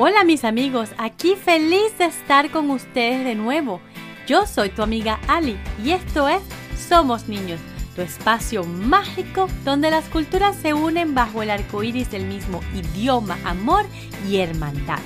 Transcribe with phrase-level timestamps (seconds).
[0.00, 3.80] Hola mis amigos, aquí feliz de estar con ustedes de nuevo.
[4.28, 6.40] Yo soy tu amiga Ali y esto es
[6.88, 7.58] Somos Niños,
[7.96, 13.38] tu espacio mágico donde las culturas se unen bajo el arco iris del mismo idioma,
[13.44, 13.86] amor
[14.28, 15.00] y hermandad.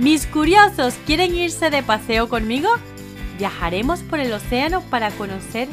[0.00, 2.70] Mis curiosos, ¿quieren irse de paseo conmigo?
[3.38, 5.68] Viajaremos por el océano para conocer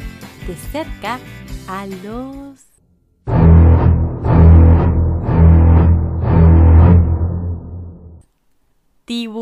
[0.46, 1.18] de cerca
[1.66, 2.65] a los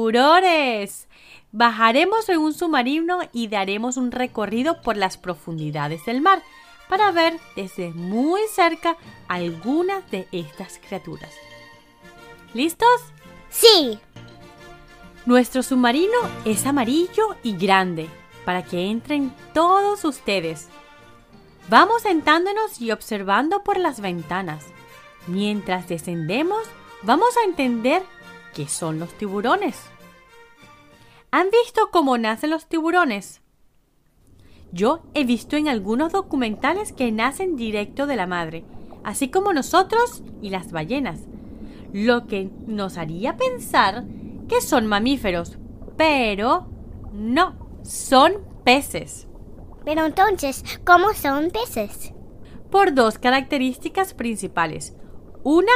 [0.04, 1.08] tiburones.
[1.52, 6.42] Bajaremos en un submarino y daremos un recorrido por las profundidades del mar
[6.90, 8.96] para ver desde muy cerca
[9.28, 11.32] algunas de estas criaturas.
[12.52, 13.00] ¿Listos?
[13.48, 13.98] Sí.
[15.24, 18.10] Nuestro submarino es amarillo y grande
[18.44, 20.68] para que entren todos ustedes.
[21.70, 24.66] Vamos sentándonos y observando por las ventanas.
[25.28, 26.60] Mientras descendemos,
[27.02, 28.02] vamos a entender
[28.54, 29.93] qué son los tiburones.
[31.36, 33.42] ¿Han visto cómo nacen los tiburones?
[34.70, 38.64] Yo he visto en algunos documentales que nacen directo de la madre,
[39.02, 41.22] así como nosotros y las ballenas,
[41.92, 44.04] lo que nos haría pensar
[44.46, 45.58] que son mamíferos,
[45.96, 46.68] pero
[47.12, 49.26] no, son peces.
[49.84, 52.12] Pero entonces, ¿cómo son peces?
[52.70, 54.94] Por dos características principales.
[55.42, 55.72] Una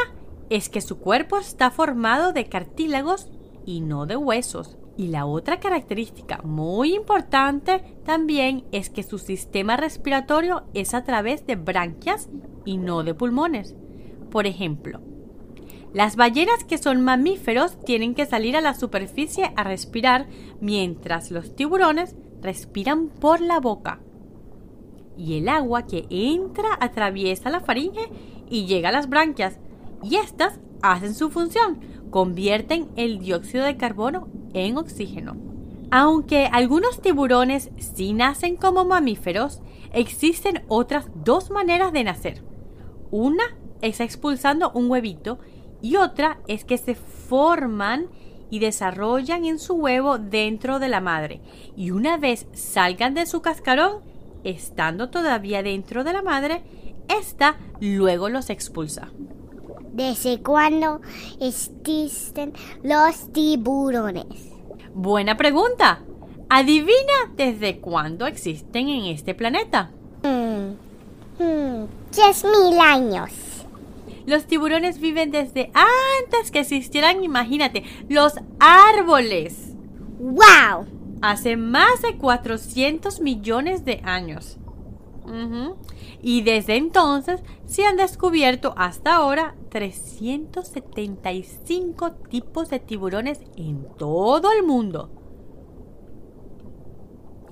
[0.50, 3.26] es que su cuerpo está formado de cartílagos
[3.66, 4.77] y no de huesos.
[4.98, 11.46] Y la otra característica muy importante también es que su sistema respiratorio es a través
[11.46, 12.28] de branquias
[12.64, 13.76] y no de pulmones.
[14.28, 15.00] Por ejemplo,
[15.94, 20.26] las ballenas que son mamíferos tienen que salir a la superficie a respirar
[20.60, 24.00] mientras los tiburones respiran por la boca.
[25.16, 28.10] Y el agua que entra atraviesa la faringe
[28.50, 29.60] y llega a las branquias,
[30.02, 31.78] y estas hacen su función,
[32.10, 35.36] convierten el dióxido de carbono en oxígeno.
[35.90, 39.60] Aunque algunos tiburones sí nacen como mamíferos,
[39.92, 42.42] existen otras dos maneras de nacer.
[43.10, 43.44] Una
[43.80, 45.38] es expulsando un huevito
[45.80, 48.08] y otra es que se forman
[48.50, 51.40] y desarrollan en su huevo dentro de la madre
[51.76, 54.02] y una vez salgan de su cascarón,
[54.44, 56.62] estando todavía dentro de la madre,
[57.08, 59.10] ésta luego los expulsa.
[59.98, 61.00] ¿Desde cuándo
[61.40, 62.52] existen
[62.84, 64.26] los tiburones?
[64.94, 66.04] Buena pregunta.
[66.48, 69.90] Adivina desde cuándo existen en este planeta.
[70.22, 70.76] Hmm,
[71.42, 73.32] hmm, diez mil años.
[74.24, 79.72] Los tiburones viven desde antes que existieran, imagínate, los árboles.
[80.20, 80.86] ¡Wow!
[81.22, 84.58] Hace más de 400 millones de años.
[86.22, 94.64] Y desde entonces se han descubierto hasta ahora 375 tipos de tiburones en todo el
[94.64, 95.10] mundo.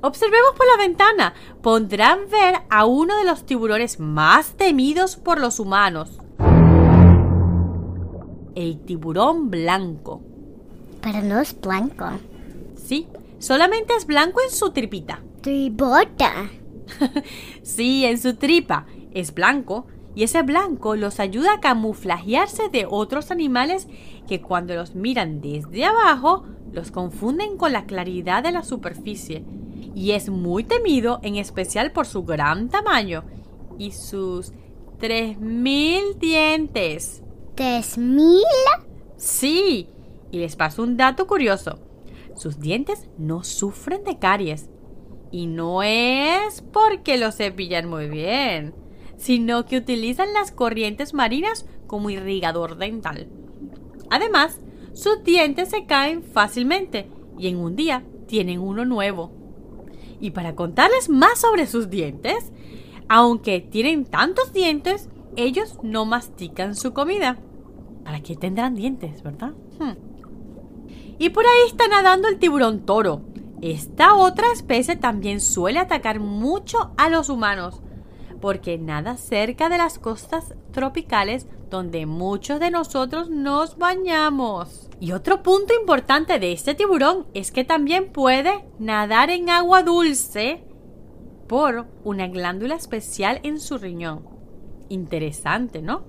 [0.02, 1.34] Observemos por la ventana.
[1.62, 6.20] Podrán ver a uno de los tiburones más temidos por los humanos.
[8.54, 10.22] El tiburón blanco.
[11.00, 12.10] Pero no es blanco.
[12.76, 15.22] Sí, solamente es blanco en su tripita.
[15.40, 16.50] Tribota.
[17.62, 23.30] sí, en su tripa es blanco y ese blanco los ayuda a camuflajearse de otros
[23.30, 23.86] animales
[24.26, 29.44] que cuando los miran desde abajo los confunden con la claridad de la superficie
[29.94, 33.24] y es muy temido en especial por su gran tamaño
[33.78, 34.52] y sus
[35.00, 37.22] 3.000 dientes.
[37.54, 38.42] ¿Tres mil?
[39.16, 39.88] Sí,
[40.30, 41.78] y les paso un dato curioso.
[42.34, 44.70] Sus dientes no sufren de caries.
[45.30, 48.74] Y no es porque los cepillan muy bien,
[49.16, 53.28] sino que utilizan las corrientes marinas como irrigador dental.
[54.10, 54.60] Además,
[54.92, 59.32] sus dientes se caen fácilmente y en un día tienen uno nuevo.
[60.20, 62.52] Y para contarles más sobre sus dientes,
[63.08, 67.38] aunque tienen tantos dientes, ellos no mastican su comida.
[68.04, 69.52] ¿Para qué tendrán dientes, verdad?
[69.78, 69.92] Hmm.
[71.18, 73.22] Y por ahí está nadando el tiburón toro.
[73.62, 77.80] Esta otra especie también suele atacar mucho a los humanos,
[78.40, 84.88] porque nada cerca de las costas tropicales donde muchos de nosotros nos bañamos.
[85.00, 90.64] Y otro punto importante de este tiburón es que también puede nadar en agua dulce
[91.48, 94.26] por una glándula especial en su riñón.
[94.88, 96.04] Interesante, ¿no?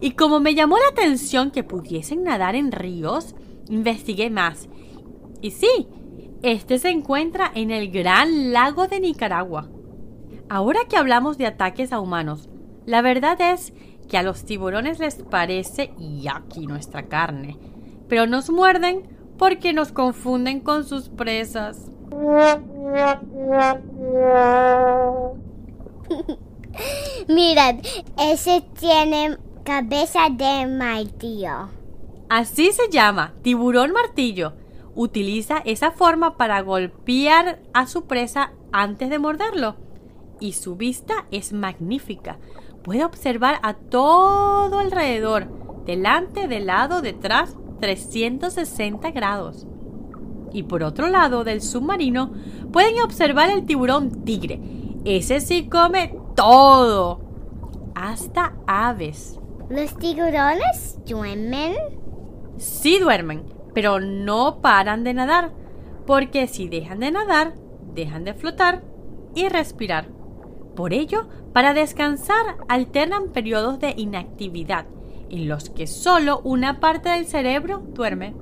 [0.00, 3.34] Y como me llamó la atención que pudiesen nadar en ríos,
[3.68, 4.68] investigué más.
[5.40, 5.88] Y sí,
[6.42, 9.68] este se encuentra en el Gran Lago de Nicaragua.
[10.48, 12.48] Ahora que hablamos de ataques a humanos,
[12.84, 13.72] la verdad es
[14.08, 17.58] que a los tiburones les parece, y aquí nuestra carne,
[18.08, 19.08] pero nos muerden
[19.38, 21.90] porque nos confunden con sus presas.
[27.28, 27.76] Mirad,
[28.18, 31.70] ese tiene cabeza de martillo.
[32.28, 34.54] Así se llama, tiburón martillo.
[34.94, 39.76] Utiliza esa forma para golpear a su presa antes de morderlo.
[40.40, 42.38] Y su vista es magnífica.
[42.82, 45.48] Puede observar a todo alrededor,
[45.86, 49.66] delante, de lado, detrás, 360 grados.
[50.52, 52.32] Y por otro lado del submarino
[52.72, 54.60] pueden observar el tiburón tigre.
[55.04, 57.20] Ese sí come todo,
[57.94, 59.38] hasta aves.
[59.68, 61.74] ¿Los tiburones duermen?
[62.56, 63.44] Sí duermen,
[63.74, 65.52] pero no paran de nadar,
[66.06, 67.54] porque si dejan de nadar,
[67.94, 68.82] dejan de flotar
[69.34, 70.15] y respirar.
[70.76, 74.86] Por ello, para descansar alternan periodos de inactividad
[75.30, 78.34] en los que solo una parte del cerebro duerme.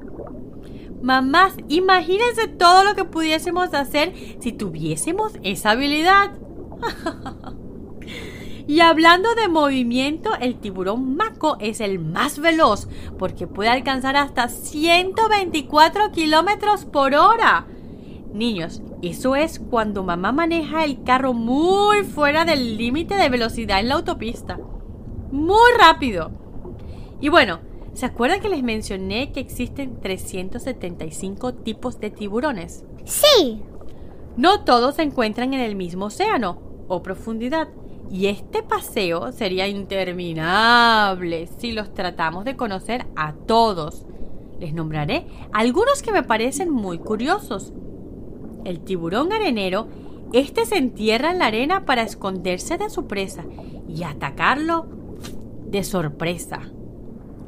[1.00, 6.32] Mamás, imagínense todo lo que pudiésemos hacer si tuviésemos esa habilidad.
[8.66, 12.88] y hablando de movimiento, el tiburón maco es el más veloz
[13.18, 17.66] porque puede alcanzar hasta 124 kilómetros por hora.
[18.32, 23.88] Niños, eso es cuando mamá maneja el carro muy fuera del límite de velocidad en
[23.88, 24.58] la autopista.
[25.32, 26.30] Muy rápido.
[27.20, 27.60] Y bueno,
[27.94, 32.84] ¿se acuerdan que les mencioné que existen 375 tipos de tiburones?
[33.04, 33.62] Sí.
[34.36, 37.68] No todos se encuentran en el mismo océano o profundidad.
[38.10, 44.06] Y este paseo sería interminable si los tratamos de conocer a todos.
[44.60, 47.72] Les nombraré algunos que me parecen muy curiosos.
[48.64, 49.88] El tiburón arenero,
[50.32, 53.44] este se entierra en la arena para esconderse de su presa
[53.88, 54.86] y atacarlo
[55.66, 56.60] de sorpresa.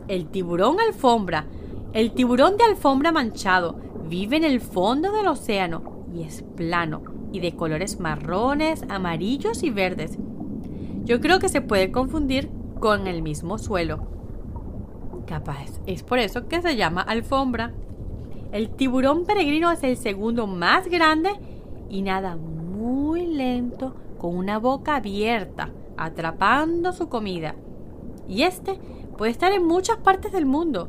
[0.09, 1.47] El tiburón alfombra,
[1.93, 7.03] el tiburón de alfombra manchado, vive en el fondo del océano y es plano
[7.33, 10.19] y de colores marrones, amarillos y verdes.
[11.05, 14.07] Yo creo que se puede confundir con el mismo suelo.
[15.27, 17.73] Capaz, es por eso que se llama alfombra.
[18.57, 21.29] El tiburón peregrino es el segundo más grande
[21.91, 25.69] y nada muy lento con una boca abierta,
[25.99, 27.55] atrapando su comida.
[28.27, 28.79] Y este
[29.19, 30.89] puede estar en muchas partes del mundo,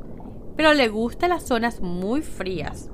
[0.55, 2.89] pero le gusta las zonas muy frías,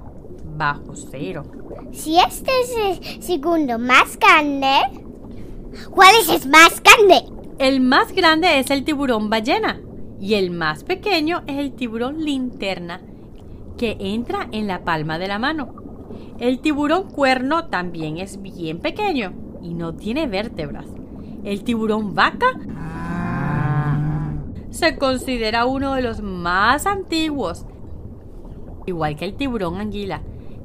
[0.58, 1.44] bajo cero.
[1.92, 4.80] Si este es el segundo más grande,
[5.92, 7.32] ¿cuál es el más grande?
[7.60, 9.80] El más grande es el tiburón ballena
[10.20, 13.02] y el más pequeño es el tiburón linterna
[13.78, 15.76] que entra en la palma de la mano.
[16.40, 20.86] El tiburón cuerno también es bien pequeño y no tiene vértebras.
[21.44, 22.60] El tiburón vaca
[24.70, 27.66] se considera uno de los más antiguos,
[28.86, 30.22] igual que el tiburón anguila.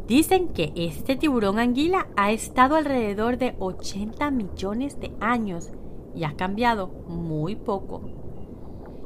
[0.06, 5.70] Dicen que este tiburón anguila ha estado alrededor de 80 millones de años
[6.14, 8.17] y ha cambiado muy poco.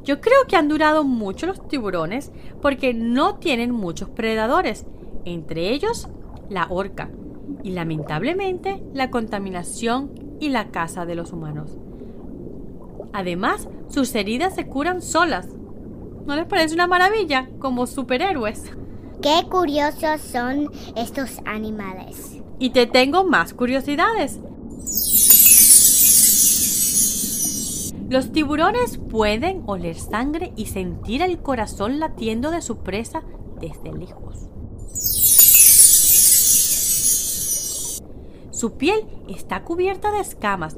[0.03, 4.85] Yo creo que han durado mucho los tiburones porque no tienen muchos predadores,
[5.25, 6.09] entre ellos
[6.49, 7.09] la orca
[7.63, 11.77] y lamentablemente la contaminación y la caza de los humanos.
[13.13, 15.47] Además, sus heridas se curan solas.
[16.25, 17.49] ¿No les parece una maravilla?
[17.59, 18.71] Como superhéroes.
[19.21, 22.41] Qué curiosos son estos animales.
[22.59, 24.39] Y te tengo más curiosidades.
[28.13, 33.23] Los tiburones pueden oler sangre y sentir el corazón latiendo de su presa
[33.59, 34.49] desde lejos.
[38.51, 40.77] Su piel está cubierta de escamas,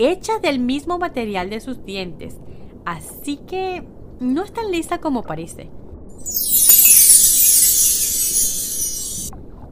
[0.00, 2.40] hechas del mismo material de sus dientes,
[2.84, 3.86] así que
[4.18, 5.70] no es tan lisa como parece.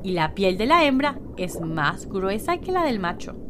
[0.04, 3.49] Y la piel de la hembra es más gruesa que la del macho.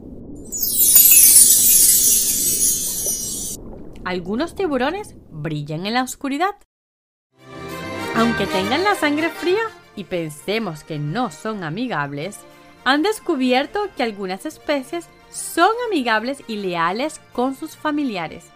[4.05, 6.57] Algunos tiburones brillan en la oscuridad.
[8.17, 9.63] Aunque tengan la sangre fría
[9.95, 12.41] y pensemos que no son amigables,
[12.85, 18.49] han descubierto que algunas especies son amigables y leales con sus familiares.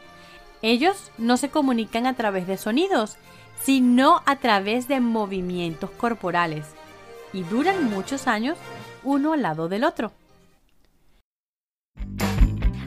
[0.62, 3.16] Ellos no se comunican a través de sonidos,
[3.62, 6.66] sino a través de movimientos corporales
[7.34, 8.56] y duran muchos años
[9.02, 10.12] uno al lado del otro.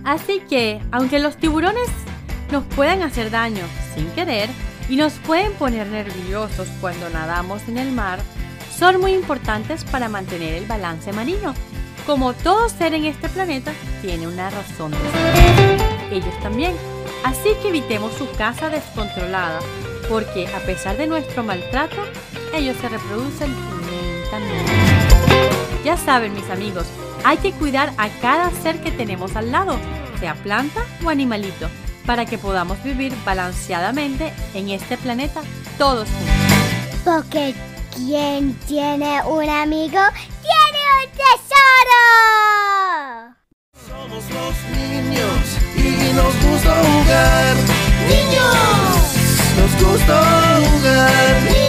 [0.03, 1.89] Así que, aunque los tiburones
[2.51, 3.63] nos pueden hacer daño
[3.95, 4.49] sin querer
[4.89, 8.19] y nos pueden poner nerviosos cuando nadamos en el mar,
[8.77, 11.53] son muy importantes para mantener el balance marino.
[12.05, 15.81] Como todo ser en este planeta tiene una razón de ser.
[16.11, 16.73] Ellos también.
[17.23, 19.59] Así que evitemos su caza descontrolada,
[20.07, 21.97] porque a pesar de nuestro maltrato,
[22.53, 23.53] ellos se reproducen
[23.89, 24.71] lentamente.
[25.83, 26.85] Ya saben, mis amigos,
[27.25, 29.77] hay que cuidar a cada ser que tenemos al lado,
[30.19, 31.67] sea planta o animalito,
[32.07, 35.41] para que podamos vivir balanceadamente en este planeta
[35.77, 36.33] todos juntos.
[37.03, 37.53] Porque
[37.93, 39.99] quien tiene un amigo
[40.41, 42.03] tiene un tesoro.
[43.85, 45.43] Somos los niños
[45.75, 47.55] y nos gusta jugar.
[48.07, 48.55] Niños,
[49.57, 50.15] nos gusta
[50.61, 51.66] jugar.